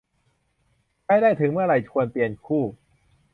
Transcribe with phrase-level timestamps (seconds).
[1.03, 2.63] ใช้ได้ถึงเมื่อไหร่จึงควรเปลี่ยนคู่